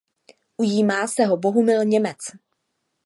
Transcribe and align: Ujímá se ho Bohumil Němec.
Ujímá 0.57 1.07
se 1.07 1.25
ho 1.25 1.37
Bohumil 1.37 1.85
Němec. 1.85 2.17